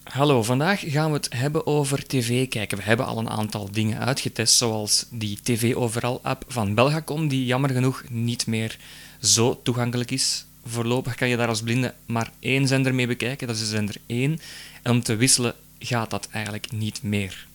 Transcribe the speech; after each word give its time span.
Hallo, 0.03 0.43
vandaag 0.43 0.83
gaan 0.87 1.11
we 1.11 1.17
het 1.17 1.35
hebben 1.35 1.67
over 1.67 2.07
tv 2.07 2.49
kijken. 2.49 2.79
We 2.79 2.85
hebben 2.85 3.07
al 3.07 3.19
een 3.19 3.31
aantal 3.31 3.71
dingen 3.71 3.99
uitgetest, 3.99 4.57
zoals 4.57 5.07
die 5.11 5.39
TV 5.43 5.75
Overal 5.75 6.21
app 6.23 6.45
van 6.49 6.75
Belgacom, 6.75 7.29
die 7.29 7.45
jammer 7.45 7.71
genoeg 7.71 8.05
niet 8.09 8.47
meer 8.47 8.79
zo 9.21 9.61
toegankelijk 9.63 10.11
is 10.11 10.45
voorlopig 10.65 11.15
kan 11.15 11.29
je 11.29 11.37
daar 11.37 11.49
als 11.49 11.63
blinde 11.63 11.95
maar 12.07 12.31
één 12.41 12.67
zender 12.67 12.95
mee 12.95 13.07
bekijken, 13.07 13.47
dat 13.47 13.57
is 13.57 13.63
de 13.63 13.69
zender 13.69 13.97
1. 14.07 14.41
En 14.83 14.93
om 14.93 15.03
te 15.03 15.17
wisselen 15.17 15.55
gaat 15.79 16.11
dat 16.11 16.29
eigenlijk 16.31 16.73
niet 16.73 17.03
meer. 17.03 17.49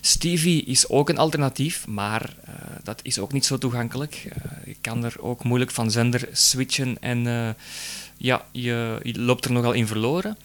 Stevie 0.00 0.64
is 0.64 0.88
ook 0.88 1.08
een 1.08 1.18
alternatief, 1.18 1.86
maar 1.86 2.34
uh, 2.48 2.54
dat 2.82 3.00
is 3.02 3.18
ook 3.18 3.32
niet 3.32 3.44
zo 3.44 3.58
toegankelijk. 3.58 4.28
Je 4.64 4.76
kan 4.80 5.04
er 5.04 5.14
ook 5.20 5.44
moeilijk 5.44 5.70
van 5.70 5.90
zender 5.90 6.28
switchen 6.32 6.96
en 7.00 7.26
uh, 7.26 7.48
ja, 8.16 8.44
je, 8.52 9.00
loopt 9.02 9.44
er 9.44 9.52
nogal 9.52 9.72
in 9.72 9.86
verloren. 9.86 10.38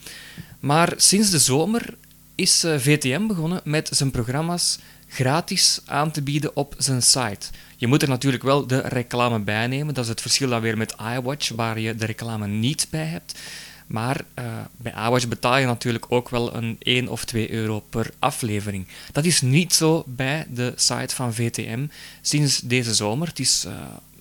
Maar 0.60 0.92
sinds 0.96 1.30
de 1.30 1.38
zomer 1.38 1.94
is 2.34 2.60
VTM 2.60 3.26
begonnen 3.26 3.60
met 3.64 3.88
zijn 3.92 4.10
programma's 4.10 4.78
gratis 5.08 5.80
aan 5.84 6.10
te 6.10 6.22
bieden 6.22 6.56
op 6.56 6.74
zijn 6.78 7.02
site. 7.02 7.46
Je 7.76 7.86
moet 7.86 8.02
er 8.02 8.08
natuurlijk 8.08 8.42
wel 8.42 8.66
de 8.66 8.78
reclame 8.78 9.38
bij 9.38 9.66
nemen. 9.66 9.94
Dat 9.94 10.04
is 10.04 10.10
het 10.10 10.20
verschil 10.20 10.48
dan 10.48 10.60
weer 10.60 10.76
met 10.76 10.94
iWatch, 11.16 11.48
waar 11.48 11.80
je 11.80 11.94
de 11.94 12.06
reclame 12.06 12.46
niet 12.46 12.86
bij 12.90 13.04
hebt. 13.04 13.38
Maar 13.86 14.24
uh, 14.38 14.44
bij 14.76 14.92
iWatch 15.06 15.28
betaal 15.28 15.56
je 15.56 15.66
natuurlijk 15.66 16.04
ook 16.08 16.28
wel 16.28 16.54
een 16.54 16.76
1 16.78 17.08
of 17.08 17.24
2 17.24 17.50
euro 17.50 17.80
per 17.80 18.10
aflevering. 18.18 18.86
Dat 19.12 19.24
is 19.24 19.40
niet 19.40 19.74
zo 19.74 20.04
bij 20.06 20.46
de 20.50 20.72
site 20.76 21.14
van 21.14 21.34
VTM 21.34 21.86
sinds 22.20 22.60
deze 22.60 22.94
zomer. 22.94 23.28
Het 23.28 23.38
is 23.38 23.64
uh, 23.66 23.72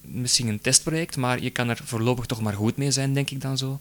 misschien 0.01 0.47
een 0.47 0.61
testproject, 0.61 1.17
maar 1.17 1.41
je 1.41 1.49
kan 1.49 1.69
er 1.69 1.79
voorlopig 1.83 2.25
toch 2.25 2.41
maar 2.41 2.53
goed 2.53 2.77
mee 2.77 2.91
zijn, 2.91 3.13
denk 3.13 3.29
ik 3.29 3.41
dan 3.41 3.57
zo. 3.57 3.79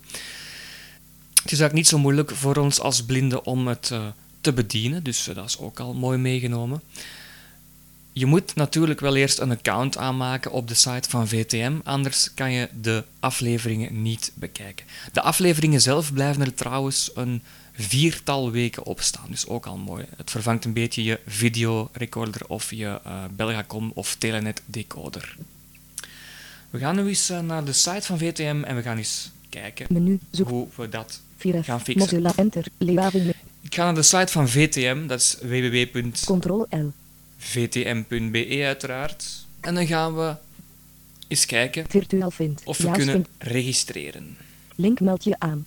Het 1.43 1.53
is 1.53 1.61
eigenlijk 1.61 1.73
niet 1.73 1.89
zo 1.89 1.99
moeilijk 1.99 2.31
voor 2.31 2.57
ons 2.57 2.81
als 2.81 3.05
blinden 3.05 3.45
om 3.45 3.67
het 3.67 3.91
uh, 3.93 4.07
te 4.41 4.53
bedienen, 4.53 5.03
dus 5.03 5.25
dat 5.35 5.49
is 5.49 5.59
ook 5.59 5.81
al 5.81 5.95
mooi 5.95 6.19
meegenomen. 6.19 6.83
Je 8.13 8.27
moet 8.27 8.55
natuurlijk 8.55 9.01
wel 9.01 9.17
eerst 9.17 9.39
een 9.39 9.51
account 9.51 9.97
aanmaken 9.97 10.51
op 10.51 10.69
de 10.69 10.75
site 10.75 11.11
van 11.11 11.29
VTM, 11.29 11.73
anders 11.85 12.35
kan 12.35 12.53
je 12.53 12.69
de 12.81 13.05
afleveringen 13.21 14.03
niet 14.03 14.33
bekijken. 14.35 14.87
De 15.13 15.23
afleveringen 15.23 15.81
zelf 15.81 16.13
blijven 16.13 16.43
er 16.43 16.55
trouwens 16.55 17.11
een 17.15 17.43
viertal 17.73 18.51
weken 18.51 18.85
op 18.85 19.01
staan, 19.01 19.31
dus 19.31 19.47
ook 19.47 19.67
al 19.67 19.77
mooi. 19.77 20.05
Het 20.17 20.31
vervangt 20.31 20.65
een 20.65 20.73
beetje 20.73 21.03
je 21.03 21.21
videorecorder 21.27 22.47
of 22.47 22.71
je 22.71 23.01
uh, 23.07 23.25
Belgacom 23.37 23.93
of 23.95 24.15
Telenet 24.15 24.63
decoder. 24.65 25.37
We 26.71 26.79
gaan 26.79 26.97
nu 26.97 27.09
eens 27.09 27.33
naar 27.43 27.65
de 27.65 27.73
site 27.73 28.03
van 28.03 28.19
VTM 28.19 28.63
en 28.65 28.77
we 28.77 28.83
gaan 28.83 28.97
eens 28.97 29.31
kijken 29.61 29.87
Menu, 29.91 30.19
zoek. 30.31 30.49
hoe 30.49 30.67
we 30.75 30.89
dat 30.89 31.21
4F, 31.39 31.41
gaan 31.61 31.81
fixen. 31.81 31.99
Mozilla, 31.99 32.33
enter, 32.37 32.67
Ik 33.61 33.75
ga 33.75 33.85
naar 33.85 33.95
de 33.95 34.03
site 34.03 34.33
van 34.33 34.49
VTM, 34.49 35.07
dat 35.07 35.21
is 35.21 35.37
www 35.43 36.11
Ctrl 36.13 36.67
L, 36.71 36.87
vtm.be 37.37 38.63
uiteraard. 38.65 39.47
En 39.61 39.75
dan 39.75 39.87
gaan 39.87 40.17
we 40.17 40.35
eens 41.29 41.47
kijken 41.47 41.85
virtueel 41.89 42.31
vind, 42.31 42.61
of 42.65 42.79
we 42.79 42.91
kunnen 42.91 43.15
vind, 43.15 43.29
registreren. 43.39 44.37
link 44.77 45.01
meld 45.01 45.25
je 45.25 45.37
aan, 45.39 45.65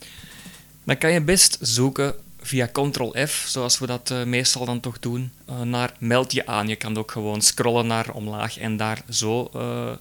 Dan 0.84 0.98
kan 0.98 1.12
je 1.12 1.20
best 1.20 1.58
zoeken 1.60 2.14
via 2.40 2.68
Ctrl-F, 2.72 3.44
zoals 3.48 3.78
we 3.78 3.86
dat 3.86 4.10
eh, 4.10 4.24
meestal 4.24 4.64
dan 4.64 4.80
toch 4.80 4.98
doen, 4.98 5.30
eh, 5.44 5.60
naar 5.60 5.94
meld 5.98 6.32
je 6.32 6.46
aan. 6.46 6.68
Je 6.68 6.76
kan 6.76 6.96
ook 6.96 7.10
gewoon 7.10 7.42
scrollen 7.42 7.86
naar 7.86 8.10
omlaag 8.10 8.58
en 8.58 8.76
daar 8.76 9.02
zo 9.10 9.50
eh, 9.54 9.92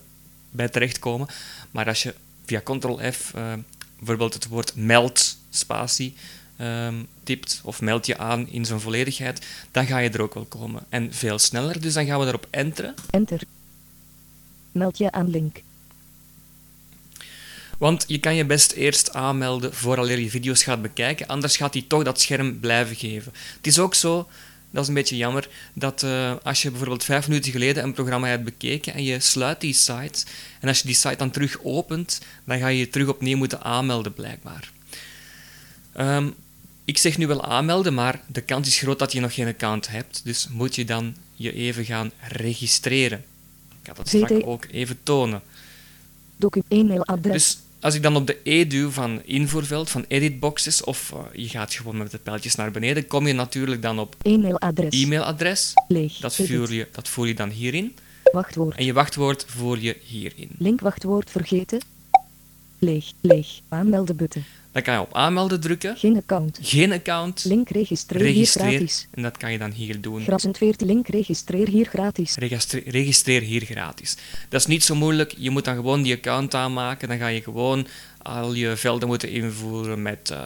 bij 0.49 0.69
terechtkomen. 0.69 1.27
Maar 1.71 1.87
als 1.87 2.03
je 2.03 2.13
via 2.45 2.61
Ctrl-F 2.63 3.33
bijvoorbeeld 4.05 4.33
het 4.33 4.47
woord 4.47 4.75
meld, 4.75 5.37
spatie, 5.49 6.15
tipt 7.23 7.61
of 7.63 7.81
meld 7.81 8.05
je 8.05 8.17
aan 8.17 8.47
in 8.49 8.65
zijn 8.65 8.79
volledigheid, 8.79 9.45
dan 9.71 9.85
ga 9.85 9.97
je 9.97 10.09
er 10.09 10.21
ook 10.21 10.33
wel 10.33 10.45
komen. 10.45 10.85
En 10.89 11.13
veel 11.13 11.39
sneller, 11.39 11.81
dus 11.81 11.93
dan 11.93 12.05
gaan 12.05 12.17
we 12.17 12.23
daarop 12.23 12.47
enteren. 12.49 12.93
enter, 13.09 13.41
meld 14.71 14.97
je 14.97 15.11
aan 15.11 15.29
link, 15.29 15.61
Want 17.77 18.03
je 18.07 18.19
kan 18.19 18.35
je 18.35 18.45
best 18.45 18.71
eerst 18.71 19.13
aanmelden 19.13 19.73
vooraleer 19.73 20.19
je 20.19 20.29
video's 20.29 20.63
gaat 20.63 20.81
bekijken, 20.81 21.27
anders 21.27 21.57
gaat 21.57 21.73
hij 21.73 21.85
toch 21.87 22.03
dat 22.03 22.21
scherm 22.21 22.59
blijven 22.59 22.95
geven. 22.95 23.33
Het 23.57 23.67
is 23.67 23.79
ook 23.79 23.93
zo, 23.93 24.27
dat 24.75 24.83
is 24.83 24.89
een 24.89 24.95
beetje 24.95 25.17
jammer, 25.17 25.49
dat 25.73 26.03
eh, 26.03 26.33
als 26.43 26.61
je 26.61 26.69
bijvoorbeeld 26.69 27.03
vijf 27.03 27.27
minuten 27.27 27.51
geleden 27.51 27.83
een 27.83 27.93
programma 27.93 28.27
hebt 28.27 28.43
bekeken 28.43 28.93
en 28.93 29.03
je 29.03 29.19
sluit 29.19 29.61
die 29.61 29.73
site, 29.73 30.25
en 30.59 30.67
als 30.67 30.79
je 30.79 30.85
die 30.85 30.95
site 30.95 31.15
dan 31.15 31.31
terug 31.31 31.57
opent, 31.63 32.21
dan 32.43 32.59
ga 32.59 32.67
je 32.67 32.79
je 32.79 32.89
terug 32.89 33.07
opnieuw 33.07 33.37
moeten 33.37 33.61
aanmelden 33.61 34.13
blijkbaar. 34.13 34.71
Ehm, 35.93 36.29
ik 36.85 36.97
zeg 36.97 37.17
nu 37.17 37.27
wel 37.27 37.43
aanmelden, 37.43 37.93
maar 37.93 38.21
de 38.27 38.41
kans 38.41 38.67
is 38.67 38.79
groot 38.79 38.99
dat 38.99 39.11
je 39.11 39.19
nog 39.19 39.33
geen 39.33 39.47
account 39.47 39.87
hebt, 39.87 40.21
dus 40.23 40.47
moet 40.51 40.75
je 40.75 40.85
dan 40.85 41.15
je 41.33 41.53
even 41.53 41.85
gaan 41.85 42.11
registreren. 42.19 43.23
Ik 43.81 43.87
ga 43.87 43.93
dat 43.93 44.07
straks 44.07 44.43
ook 44.43 44.65
even 44.71 44.97
tonen. 45.03 45.41
Dus 47.31 47.57
als 47.85 47.95
ik 47.95 48.03
dan 48.03 48.15
op 48.15 48.27
de 48.27 48.37
E 48.43 48.67
duw 48.67 48.89
van 48.89 49.21
invoerveld, 49.23 49.89
van 49.89 50.05
editboxes, 50.07 50.83
of 50.83 51.13
eh, 51.13 51.43
je 51.43 51.49
gaat 51.49 51.73
gewoon 51.73 51.97
met 51.97 52.11
de 52.11 52.17
pijltjes 52.17 52.55
naar 52.55 52.71
beneden, 52.71 53.07
kom 53.07 53.27
je 53.27 53.33
natuurlijk 53.33 53.81
dan 53.81 53.99
op 53.99 54.15
e-mailadres, 54.21 55.01
e-mailadres. 55.03 55.73
leeg, 55.87 56.17
Dat 56.17 56.39
edit, 56.39 56.57
voer, 56.57 56.73
je, 56.73 56.87
dat 56.91 57.07
voer 57.07 57.27
je 57.27 57.33
dan 57.33 57.49
hierin. 57.49 57.95
wachtwoord, 58.31 58.75
En 58.77 58.85
je 58.85 58.93
wachtwoord 58.93 59.45
voer 59.47 59.79
je 59.79 59.97
hierin. 60.03 60.49
link 60.57 60.81
wachtwoord 60.81 61.31
vergeten, 61.31 61.81
leeg, 62.85 63.11
leeg, 63.21 63.47
aanmelden 63.69 64.15
button, 64.15 64.43
Dan 64.71 64.81
kan 64.83 64.93
je 64.93 64.99
op 64.99 65.13
aanmelden 65.13 65.59
drukken. 65.59 65.95
geen 65.97 66.17
account, 66.17 66.59
Geen 66.61 66.91
account. 66.91 67.43
link 67.45 67.69
registreer 67.69 68.21
hier 68.21 68.31
Registreer. 68.33 68.69
gratis, 68.69 69.07
En 69.11 69.21
dat 69.21 69.37
kan 69.37 69.51
je 69.51 69.57
dan 69.57 69.71
hier 69.71 70.01
doen. 70.01 70.23
14 70.23 70.75
link 70.87 71.07
registreer 71.07 71.67
hier 71.67 71.85
gratis, 71.85 72.35
Registre- 72.35 72.81
registreer 72.85 73.41
hier 73.41 73.61
gratis. 73.65 74.17
Dat 74.49 74.59
is 74.59 74.65
niet 74.67 74.83
zo 74.83 74.95
moeilijk. 74.95 75.35
Je 75.37 75.49
moet 75.49 75.65
dan 75.65 75.75
gewoon 75.75 76.01
die 76.01 76.13
account 76.13 76.53
aanmaken. 76.53 77.07
Dan 77.07 77.17
ga 77.17 77.27
je 77.27 77.41
gewoon 77.41 77.87
al 78.25 78.53
je 78.53 78.77
velden 78.77 79.07
moeten 79.07 79.29
invoeren 79.29 80.01
met 80.01 80.29
eh, 80.29 80.37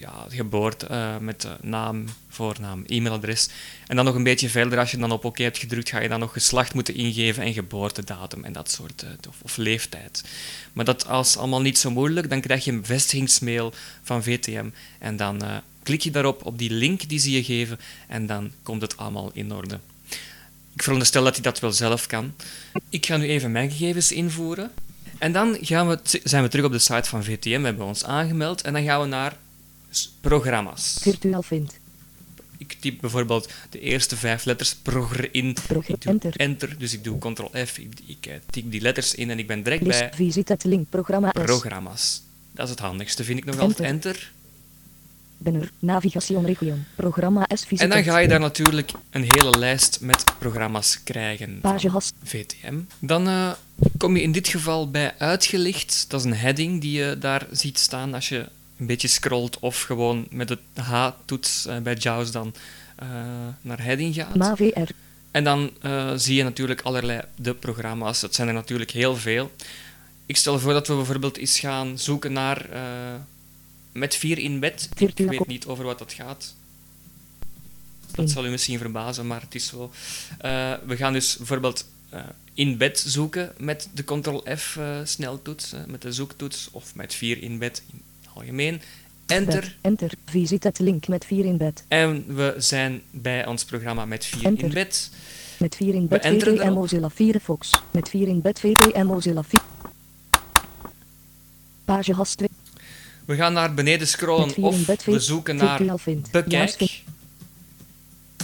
ja, 0.00 0.26
geboorte, 0.28 0.86
eh, 0.86 1.18
met 1.18 1.44
eh, 1.44 1.50
naam, 1.60 2.04
voornaam, 2.28 2.84
e-mailadres. 2.86 3.48
En 3.86 3.96
dan 3.96 4.04
nog 4.04 4.14
een 4.14 4.22
beetje 4.22 4.48
verder, 4.48 4.78
als 4.78 4.90
je 4.90 4.96
dan 4.96 5.12
op 5.12 5.24
oké 5.24 5.42
hebt 5.42 5.58
gedrukt, 5.58 5.88
ga 5.88 6.00
je 6.00 6.08
dan 6.08 6.20
nog 6.20 6.32
geslacht 6.32 6.74
moeten 6.74 6.94
ingeven 6.94 7.42
en 7.42 7.52
geboortedatum 7.52 8.44
en 8.44 8.52
dat 8.52 8.70
soort, 8.70 9.04
of, 9.28 9.36
of 9.42 9.56
leeftijd. 9.56 10.24
Maar 10.72 10.84
dat 10.84 11.08
is 11.20 11.36
allemaal 11.36 11.60
niet 11.60 11.78
zo 11.78 11.90
moeilijk. 11.90 12.30
Dan 12.30 12.40
krijg 12.40 12.64
je 12.64 12.70
een 12.70 12.80
bevestigingsmail 12.80 13.72
van 14.02 14.22
VTM 14.22 14.68
en 14.98 15.16
dan 15.16 15.42
klik 15.82 16.00
je 16.00 16.10
daarop, 16.10 16.44
op 16.44 16.58
die 16.58 16.70
link 16.70 17.08
die 17.08 17.18
ze 17.18 17.30
je 17.30 17.44
geven 17.44 17.78
en 18.08 18.26
dan 18.26 18.52
komt 18.62 18.82
het 18.82 18.96
allemaal 18.96 19.30
in 19.32 19.52
orde. 19.52 19.78
Ik 20.74 20.82
veronderstel 20.82 21.24
dat 21.24 21.34
hij 21.34 21.42
dat 21.42 21.60
wel 21.60 21.72
zelf 21.72 22.06
kan. 22.06 22.34
Ik 22.88 23.06
ga 23.06 23.16
nu 23.16 23.28
even 23.28 23.52
mijn 23.52 23.70
gegevens 23.70 24.12
invoeren. 24.12 24.70
En 25.22 25.32
dan 25.32 25.56
gaan 25.60 25.88
we, 25.88 25.98
zijn 26.24 26.42
we 26.42 26.48
terug 26.48 26.64
op 26.64 26.72
de 26.72 26.78
site 26.78 27.08
van 27.08 27.24
VTM, 27.24 27.58
we 27.60 27.64
hebben 27.66 27.86
ons 27.86 28.04
aangemeld 28.04 28.60
en 28.62 28.72
dan 28.72 28.82
gaan 28.84 29.00
we 29.00 29.06
naar 29.06 29.36
programma's. 30.20 30.96
virtueel 31.00 31.42
vind, 31.42 31.78
Ik 32.58 32.76
typ 32.80 33.00
bijvoorbeeld 33.00 33.52
de 33.70 33.80
eerste 33.80 34.16
vijf 34.16 34.44
letters 34.44 34.74
progr 34.74 35.28
in. 35.32 35.56
Progr- 35.66 35.88
Ik 35.88 36.00
doe 36.02 36.12
enter. 36.12 36.36
enter, 36.36 36.78
dus 36.78 36.92
ik 36.92 37.04
doe 37.04 37.18
ctrl-f, 37.18 37.78
ik, 37.78 37.92
ik 38.06 38.26
eh, 38.26 38.34
tik 38.50 38.70
die 38.70 38.80
letters 38.80 39.14
in 39.14 39.30
en 39.30 39.38
ik 39.38 39.46
ben 39.46 39.62
direct 39.62 39.82
list, 39.82 39.98
bij 39.98 40.10
visit 40.14 40.48
het 40.48 40.64
link, 40.64 40.88
programma 40.88 41.28
S, 41.28 41.32
programma's. 41.42 42.22
Dat 42.52 42.64
is 42.64 42.70
het 42.70 42.80
handigste, 42.80 43.24
vind 43.24 43.38
ik 43.38 43.44
nog 43.44 43.58
altijd. 43.58 43.88
Enter. 43.88 44.32
Banner, 45.42 45.70
navigation 45.78 46.46
region, 46.46 46.84
programma 46.94 47.46
S, 47.54 47.66
En 47.76 47.88
dan 47.88 48.04
ga 48.04 48.18
je 48.18 48.28
daar 48.28 48.40
natuurlijk 48.40 48.90
een 49.10 49.22
hele 49.22 49.58
lijst 49.58 50.00
met 50.00 50.24
programma's 50.38 51.00
krijgen. 51.04 51.58
van 51.60 51.72
Pagehas, 51.72 52.12
VTM. 52.22 52.74
Dan 52.98 53.28
eh, 53.28 53.50
kom 53.96 54.16
je 54.16 54.22
in 54.22 54.32
dit 54.32 54.48
geval 54.48 54.90
bij 54.90 55.14
uitgelicht. 55.18 56.04
Dat 56.08 56.20
is 56.20 56.26
een 56.26 56.36
heading 56.36 56.80
die 56.80 56.98
je 56.98 57.16
daar 57.18 57.46
ziet 57.50 57.78
staan 57.78 58.14
als 58.14 58.28
je 58.28 58.46
een 58.78 58.86
beetje 58.86 59.08
scrolt 59.08 59.58
of 59.58 59.82
gewoon 59.82 60.26
met 60.30 60.48
de 60.48 60.58
H-toets 60.74 61.66
eh, 61.66 61.78
bij 61.78 61.94
JAWS 61.94 62.30
dan 62.30 62.54
eh, 62.96 63.08
naar 63.60 63.82
heading 63.82 64.14
gaat. 64.14 64.34
ma 64.34 64.56
VR, 64.56 64.90
En 65.30 65.44
dan 65.44 65.70
zie 66.16 66.34
je 66.34 66.42
natuurlijk 66.42 66.80
allerlei 66.80 67.20
de 67.36 67.54
programma's. 67.54 68.20
Dat 68.20 68.34
zijn 68.34 68.48
er 68.48 68.54
natuurlijk 68.54 68.90
heel 68.90 69.16
veel. 69.16 69.50
Ik 70.26 70.36
stel 70.36 70.58
voor 70.58 70.72
dat 70.72 70.86
we 70.86 70.94
bijvoorbeeld 70.94 71.36
eens 71.38 71.58
gaan 71.58 71.98
zoeken 71.98 72.32
naar 72.32 72.66
met 73.92 74.14
vier 74.14 74.38
in 74.38 74.60
bed. 74.60 74.88
Ik 74.96 75.16
weet 75.16 75.46
niet 75.46 75.66
over 75.66 75.84
wat 75.84 75.98
dat 75.98 76.12
gaat. 76.12 76.54
Dat 78.14 78.30
zal 78.30 78.46
u 78.46 78.50
misschien 78.50 78.78
verbazen, 78.78 79.26
maar 79.26 79.40
het 79.40 79.54
is 79.54 79.66
zo. 79.66 79.90
Eh, 80.38 80.72
we 80.86 80.96
gaan 80.96 81.12
dus 81.12 81.36
bijvoorbeeld 81.36 81.88
eh, 82.08 82.20
in 82.54 82.76
bed 82.76 82.98
zoeken 83.06 83.52
met 83.58 83.88
de 83.94 84.04
Ctrl-F 84.04 84.76
eh, 84.76 84.98
sneltoets, 85.04 85.74
met 85.86 86.02
de 86.02 86.12
zoektoets, 86.12 86.68
of 86.72 86.94
met 86.94 87.14
4 87.14 87.42
in 87.42 87.58
bed 87.58 87.82
in 87.92 88.00
het 88.20 88.30
algemeen. 88.34 88.80
Enter. 89.26 89.76
Enter. 89.80 90.12
Visit 90.26 90.64
het 90.64 90.78
link 90.78 91.08
met 91.08 91.24
4 91.24 91.44
in 91.44 91.56
bed. 91.56 91.84
En 91.88 92.24
we 92.34 92.54
zijn 92.58 93.02
bij 93.10 93.46
ons 93.46 93.64
programma 93.64 94.04
met 94.04 94.24
4 94.24 94.42
in 94.42 94.46
Enter. 94.48 94.68
bed. 94.68 95.10
Met 95.58 95.76
4 95.76 95.94
in 95.94 96.08
bed 96.08 96.24
erop. 96.24 96.74
Mozilla 96.74 97.10
Firefox. 97.10 97.70
Met 97.90 98.08
4 98.08 98.28
in 98.28 98.40
bed 98.40 98.60
VPN 98.60 99.04
Mozilla 99.06 99.42
Fi- 99.42 99.58
Page 101.84 102.12
has 102.12 102.34
2. 102.34 102.48
We 103.24 103.36
gaan 103.36 103.52
naar 103.52 103.74
beneden 103.74 104.08
scrollen 104.08 104.56
of 104.56 104.86
we 105.04 105.20
zoeken 105.20 105.56
naar 105.56 105.82
bekijk. 106.30 107.02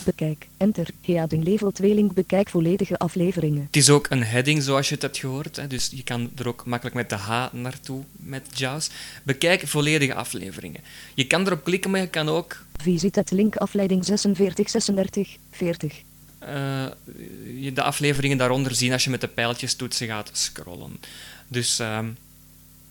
Bekijk. 0.04 0.46
Enter. 0.56 0.88
Heading 1.00 1.44
level 1.44 1.70
2 1.70 1.94
link 1.94 2.14
bekijk 2.14 2.48
volledige 2.48 2.98
afleveringen. 2.98 3.62
Het 3.66 3.76
is 3.76 3.90
ook 3.90 4.06
een 4.10 4.24
heading, 4.24 4.62
zoals 4.62 4.88
je 4.88 4.94
het 4.94 5.02
hebt 5.02 5.18
gehoord. 5.18 5.56
Hè, 5.56 5.66
dus 5.66 5.90
je 5.94 6.02
kan 6.02 6.30
er 6.36 6.48
ook 6.48 6.66
makkelijk 6.66 6.96
met 6.96 7.08
de 7.08 7.16
H 7.16 7.48
naartoe 7.52 8.02
met 8.16 8.46
JAWS. 8.54 8.90
Bekijk 9.22 9.66
volledige 9.66 10.14
afleveringen. 10.14 10.80
Je 11.14 11.26
kan 11.26 11.46
erop 11.46 11.64
klikken, 11.64 11.90
maar 11.90 12.00
je 12.00 12.08
kan 12.08 12.28
ook 12.28 12.56
Visit 12.82 13.14
het 13.14 13.30
link 13.30 13.56
afleiding 13.56 14.04
46 14.04 14.70
36 14.70 15.36
40. 15.50 16.02
eh, 16.38 17.62
je 17.62 17.72
de 17.72 17.82
afleveringen 17.82 18.38
daaronder 18.38 18.74
zien 18.74 18.92
als 18.92 19.04
je 19.04 19.10
met 19.10 19.20
de 19.20 19.28
pijltjes 19.28 19.74
toetsen 19.74 20.06
gaat 20.06 20.30
scrollen. 20.32 21.00
Dus 21.48 21.78
ehm, 21.78 22.08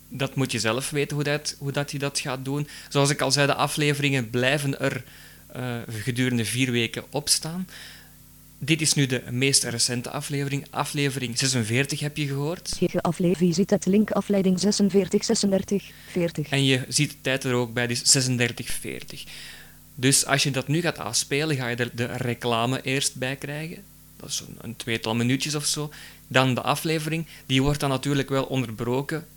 dat 0.10 0.36
moet 0.36 0.52
je 0.52 0.60
zelf 0.60 0.90
weten 0.90 1.16
hoe 1.16 1.26
dat, 1.26 1.56
hoe 1.58 1.72
dat 1.72 1.92
je 1.92 2.00
dat 2.00 2.20
gaat 2.20 2.46
doen. 2.46 2.68
Zoals 2.90 3.10
ik 3.10 3.22
al 3.22 3.32
zei, 3.32 3.48
de 3.48 3.54
afleveringen 3.54 4.30
blijven 4.30 4.80
er 4.80 5.04
eh, 5.48 5.76
gedurende 5.90 6.46
vier 6.46 6.72
weken 6.72 7.04
op 7.10 7.30
staan. 7.30 7.68
Dit 8.60 8.82
is 8.82 8.94
nu 8.94 9.06
de 9.06 9.24
meest 9.32 9.64
recente 9.64 10.10
aflevering. 10.10 10.66
Aflevering 10.70 11.38
46 11.38 12.00
heb 12.00 12.18
je 12.18 12.28
gehoord. 12.28 12.74
Gege 12.78 13.02
aflevering 13.02 13.54
visit 13.56 13.70
het 13.70 13.86
link 13.86 14.12
afleiding 14.12 14.60
46 14.60 15.24
36 15.24 15.92
40. 16.12 16.50
En 16.50 16.64
je 16.64 16.86
ziet 16.88 17.10
de 17.10 17.18
tijd 17.22 17.44
er 17.44 17.54
ook 17.54 17.74
bij, 17.74 17.88
dus 17.88 18.28
36,40. 18.30 19.24
Dus 19.96 20.26
als 20.26 20.44
je 20.44 20.52
dat 20.52 20.68
nu 20.68 20.82
gaat 20.82 20.98
afspelen, 20.98 21.56
ga 21.56 21.68
je 21.68 21.76
er 21.76 21.90
de 21.94 22.06
reclame 22.06 22.82
eerst 22.82 23.16
bij 23.16 23.36
krijgen. 23.36 23.84
Dat 24.18 24.30
is 24.30 24.44
een, 24.48 24.56
een 24.62 24.76
tweetal 24.76 25.16
minuutjes 25.16 25.56
of 25.56 25.66
zo. 25.66 25.92
Dan 26.28 26.54
de 26.54 26.62
aflevering. 26.62 27.26
Die 27.46 27.62
wordt 27.62 27.80
dan 27.80 27.90
natuurlijk 27.90 28.30
wel 28.30 28.44
onderbroken 28.44 29.28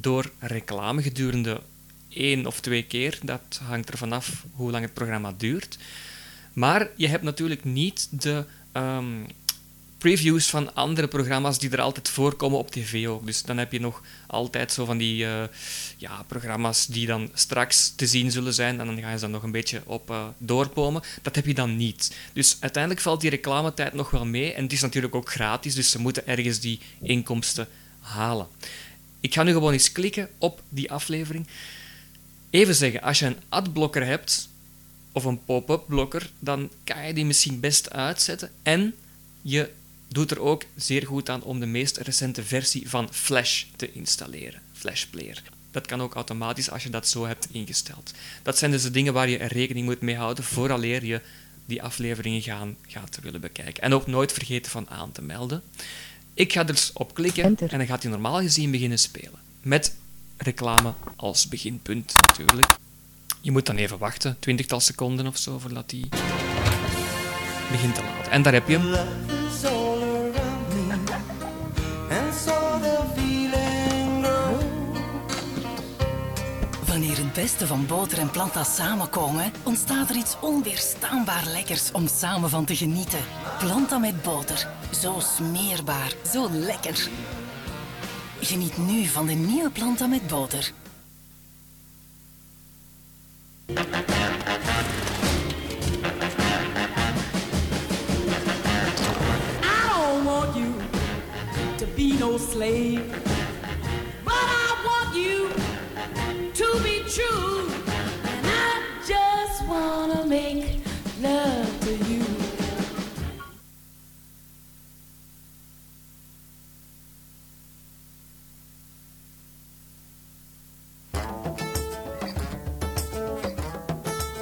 door 0.00 0.30
reclame 0.38 1.02
gedurende 1.02 1.60
één 2.08 2.46
of 2.46 2.60
twee 2.60 2.82
keer. 2.82 3.18
Dat 3.22 3.60
hangt 3.62 3.88
er 3.88 3.98
vanaf 3.98 4.44
hoe 4.52 4.70
lang 4.70 4.84
het 4.84 4.94
programma 4.94 5.34
duurt. 5.36 5.78
Maar 6.52 6.88
je 6.96 7.08
hebt 7.08 7.22
natuurlijk 7.22 7.64
niet 7.64 8.08
de 8.10 8.44
ehm, 8.72 9.24
previews 9.98 10.46
van 10.46 10.74
andere 10.74 11.08
programma's 11.08 11.58
die 11.58 11.70
er 11.70 11.80
altijd 11.80 12.08
voorkomen 12.08 12.58
op 12.58 12.70
tv 12.70 13.06
ook. 13.08 13.26
Dus 13.26 13.42
dan 13.42 13.58
heb 13.58 13.72
je 13.72 13.80
nog 13.80 14.02
altijd 14.26 14.72
zo 14.72 14.84
van 14.84 14.98
die 14.98 15.26
eh, 15.26 15.42
ja, 15.96 16.22
programma's 16.26 16.86
die 16.86 17.06
dan 17.06 17.30
straks 17.34 17.92
te 17.96 18.06
zien 18.06 18.30
zullen 18.30 18.54
zijn 18.54 18.80
en 18.80 18.86
dan 18.86 19.00
ga 19.00 19.10
je 19.10 19.14
ze 19.14 19.20
dan 19.20 19.30
nog 19.30 19.42
een 19.42 19.50
beetje 19.50 19.82
op 19.84 20.10
eh, 20.10 20.26
doorpomen. 20.38 21.02
Dat 21.22 21.34
heb 21.34 21.46
je 21.46 21.54
dan 21.54 21.76
niet. 21.76 22.16
Dus 22.32 22.56
uiteindelijk 22.60 23.02
valt 23.02 23.20
die 23.20 23.30
reclametijd 23.30 23.92
nog 23.92 24.10
wel 24.10 24.26
mee 24.26 24.52
en 24.52 24.62
het 24.62 24.72
is 24.72 24.80
natuurlijk 24.80 25.14
ook 25.14 25.30
gratis, 25.30 25.74
dus 25.74 25.90
ze 25.90 26.00
moeten 26.00 26.26
ergens 26.26 26.60
die 26.60 26.80
inkomsten 27.00 27.68
halen. 28.00 28.46
Ik 29.20 29.34
ga 29.34 29.42
nu 29.42 29.52
gewoon 29.52 29.72
eens 29.72 29.92
klikken 29.92 30.28
op 30.38 30.62
die 30.68 30.90
aflevering. 30.90 31.46
Even 32.50 32.74
zeggen, 32.74 33.02
als 33.02 33.18
je 33.18 33.26
een 33.26 33.40
adblocker 33.48 34.06
hebt, 34.06 34.48
of 35.12 35.24
een 35.24 35.44
pop-up 35.44 35.84
blokker, 35.86 36.30
dan 36.38 36.70
kan 36.84 37.06
je 37.06 37.14
die 37.14 37.24
misschien 37.24 37.60
best 37.60 37.90
uitzetten. 37.90 38.50
En 38.62 38.94
je 39.42 39.70
doet 40.08 40.30
er 40.30 40.40
ook 40.40 40.64
zeer 40.76 41.06
goed 41.06 41.28
aan 41.28 41.42
om 41.42 41.60
de 41.60 41.66
meest 41.66 41.96
recente 41.96 42.44
versie 42.44 42.88
van 42.88 43.08
Flash 43.12 43.64
te 43.76 43.92
installeren. 43.92 44.60
Flash 44.72 45.04
Player. 45.04 45.42
Dat 45.70 45.86
kan 45.86 46.02
ook 46.02 46.14
automatisch 46.14 46.70
als 46.70 46.82
je 46.82 46.90
dat 46.90 47.08
zo 47.08 47.26
hebt 47.26 47.48
ingesteld. 47.50 48.12
Dat 48.42 48.58
zijn 48.58 48.70
dus 48.70 48.82
de 48.82 48.90
dingen 48.90 49.12
waar 49.12 49.28
je 49.28 49.36
rekening 49.36 49.86
moet 49.86 50.00
mee 50.00 50.16
houden 50.16 50.44
vooraleer 50.44 51.04
je 51.04 51.20
die 51.66 51.82
afleveringen 51.82 52.42
gaan, 52.42 52.76
gaat 52.86 53.18
willen 53.22 53.40
bekijken. 53.40 53.82
En 53.82 53.94
ook 53.94 54.06
nooit 54.06 54.32
vergeten 54.32 54.70
van 54.70 54.88
aan 54.88 55.12
te 55.12 55.22
melden. 55.22 55.62
Ik 56.36 56.52
ga 56.52 56.60
er 56.60 56.66
dus 56.66 56.90
op 56.92 57.14
klikken 57.14 57.44
Enter. 57.44 57.72
en 57.72 57.78
dan 57.78 57.86
gaat 57.86 58.02
hij 58.02 58.10
normaal 58.10 58.40
gezien 58.40 58.70
beginnen 58.70 58.98
spelen. 58.98 59.40
Met 59.62 59.94
reclame 60.36 60.92
als 61.16 61.48
beginpunt 61.48 62.12
natuurlijk. 62.26 62.76
Je 63.40 63.50
moet 63.50 63.66
dan 63.66 63.76
even 63.76 63.98
wachten, 63.98 64.36
twintigtal 64.38 64.80
seconden 64.80 65.26
of 65.26 65.36
zo, 65.36 65.58
voordat 65.58 65.90
hij 65.90 66.04
begint 67.70 67.94
te 67.94 68.02
laden. 68.02 68.30
En 68.30 68.42
daar 68.42 68.52
heb 68.52 68.68
je 68.68 68.78
hem. 68.78 68.90
Wanneer 76.86 77.16
het 77.16 77.32
beste 77.32 77.66
van 77.66 77.86
boter 77.86 78.18
en 78.18 78.30
planta 78.30 78.64
samenkomen, 78.64 79.52
ontstaat 79.62 80.10
er 80.10 80.16
iets 80.16 80.36
onweerstaanbaar 80.40 81.46
lekkers 81.46 81.92
om 81.92 82.08
samen 82.08 82.50
van 82.50 82.64
te 82.64 82.76
genieten. 82.76 83.20
Planta 83.58 83.98
met 83.98 84.22
boter. 84.22 84.68
Zo 85.06 85.20
smeerbaar, 85.20 86.12
zo 86.32 86.48
lekker. 86.50 87.08
Geniet 88.40 88.76
nu 88.76 89.04
van 89.04 89.26
de 89.26 89.32
nieuwe 89.32 89.70
planta 89.70 90.06
met 90.06 90.26
boter. 90.26 90.72
I 93.68 93.74
don't 99.88 100.24
want 100.24 100.56
you 100.56 100.72
to 101.76 101.86
be 101.94 102.16
no 102.18 102.38
slave, 102.38 103.04
but 104.24 104.34
I 104.34 104.74
want 104.84 105.14
you 105.14 105.48
to 106.52 106.82
be 106.82 107.04
true. 107.08 107.75